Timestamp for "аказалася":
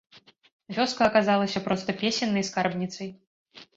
1.09-1.63